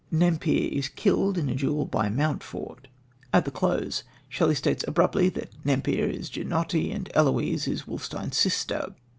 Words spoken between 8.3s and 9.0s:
sister.